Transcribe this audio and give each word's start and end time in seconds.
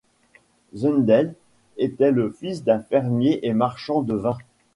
Zundel 0.75 1.35
était 1.77 2.09
le 2.09 2.31
fils 2.31 2.63
d'un 2.63 2.79
fermier 2.79 3.39
et 3.45 3.53
marchand 3.53 4.01
de 4.01 4.15
vin. 4.15 4.35